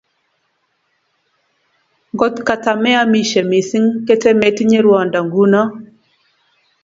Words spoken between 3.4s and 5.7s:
mising, ketemetinye rwondo nguno